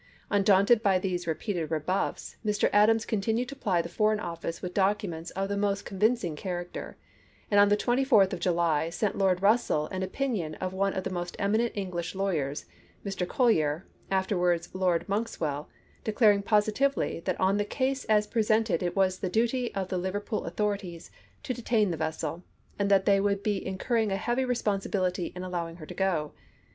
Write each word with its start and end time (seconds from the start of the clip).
Undaunted 0.31 0.81
by 0.81 0.97
these 0.97 1.27
re 1.27 1.35
peated 1.35 1.69
rebuffs, 1.69 2.35
Mr. 2.43 2.71
Adams 2.73 3.05
continued 3.05 3.47
to 3.47 3.55
ply 3.55 3.83
the 3.83 3.87
Foreign 3.87 4.19
Office 4.19 4.59
with 4.59 4.73
documents 4.73 5.29
of 5.37 5.47
the 5.47 5.55
most 5.55 5.85
con 5.85 5.99
vincing 5.99 6.35
character, 6.35 6.97
and 7.51 7.59
on 7.59 7.69
the 7.69 7.77
24th 7.77 8.33
of 8.33 8.39
July 8.39 8.89
sent 8.89 9.15
Lord 9.15 9.43
Russell 9.43 9.85
an 9.91 10.01
opinion 10.01 10.55
of 10.55 10.73
one 10.73 10.93
of 10.95 11.03
the 11.03 11.11
most 11.11 11.37
emi 11.37 11.57
nent 11.57 11.65
of 11.69 11.77
English 11.77 12.15
lawyers, 12.15 12.65
Mr. 13.05 13.27
Collier, 13.27 13.85
afterwards 14.09 14.73
Lord 14.73 15.07
Monkswell, 15.07 15.67
declaring 16.03 16.41
positively 16.41 17.19
that 17.25 17.39
on 17.39 17.57
the 17.57 17.63
case 17.63 18.03
as 18.05 18.25
presented 18.25 18.81
it 18.81 18.95
was 18.95 19.19
the 19.19 19.29
duty 19.29 19.71
of 19.75 19.89
the 19.89 19.99
Liverpool 19.99 20.45
authorities 20.45 21.11
to 21.43 21.53
detain 21.53 21.91
the 21.91 21.95
vessel, 21.97 22.41
and 22.79 22.89
that 22.89 23.05
they 23.05 23.19
would 23.21 23.43
be 23.43 23.63
incurring 23.63 24.11
a 24.11 24.17
heavy 24.17 24.45
responsibility 24.45 25.27
in 25.35 25.43
allow 25.43 25.69
ing 25.69 25.75
her 25.75 25.85
to 25.85 25.93
go. 25.93 26.31